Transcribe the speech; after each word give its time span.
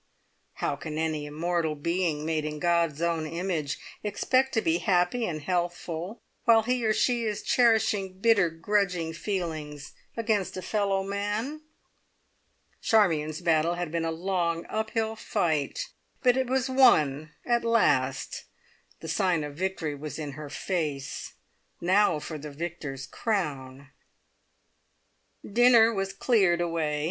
How 0.53 0.75
can 0.75 0.97
any 0.97 1.27
immortal 1.27 1.75
being, 1.75 2.25
made 2.25 2.43
in 2.43 2.57
God's 2.57 3.03
own 3.03 3.27
image, 3.27 3.77
expect 4.03 4.51
to 4.55 4.61
be 4.63 4.79
happy 4.79 5.27
and 5.27 5.43
healthful 5.43 6.23
while 6.45 6.63
he 6.63 6.83
or 6.83 6.91
she 6.91 7.23
is 7.23 7.43
cherishing 7.43 8.17
bitter 8.19 8.49
grudging 8.49 9.13
feelings 9.13 9.93
against 10.17 10.57
a 10.57 10.63
fellow 10.63 11.03
man? 11.03 11.61
Charmion's 12.81 13.41
battle 13.41 13.75
had 13.75 13.91
been 13.91 14.03
a 14.03 14.09
long, 14.09 14.65
up 14.69 14.89
hill 14.89 15.15
fight, 15.15 15.89
but 16.23 16.35
it 16.35 16.47
was 16.47 16.67
won 16.67 17.29
at 17.45 17.63
last. 17.63 18.45
The 19.01 19.07
sign 19.07 19.43
of 19.43 19.53
victory 19.53 19.93
was 19.93 20.17
in 20.17 20.31
her 20.31 20.49
face. 20.49 21.33
Now 21.79 22.17
for 22.17 22.39
the 22.39 22.49
victor's 22.49 23.05
crown! 23.05 23.91
Dinner 25.47 25.93
was 25.93 26.11
cleared 26.11 26.59
away. 26.59 26.99